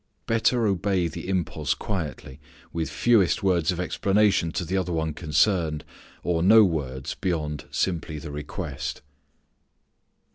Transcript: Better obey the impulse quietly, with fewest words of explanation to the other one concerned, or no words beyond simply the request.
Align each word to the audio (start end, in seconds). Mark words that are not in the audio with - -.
Better 0.25 0.65
obey 0.65 1.07
the 1.07 1.27
impulse 1.29 1.75
quietly, 1.75 2.39
with 2.73 2.89
fewest 2.89 3.43
words 3.43 3.71
of 3.71 3.79
explanation 3.79 4.51
to 4.53 4.65
the 4.65 4.75
other 4.75 4.91
one 4.91 5.13
concerned, 5.13 5.85
or 6.23 6.41
no 6.41 6.63
words 6.63 7.13
beyond 7.13 7.65
simply 7.69 8.17
the 8.17 8.31
request. 8.31 9.03